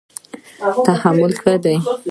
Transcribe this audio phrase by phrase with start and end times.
[0.87, 1.75] تحمل ښه دی.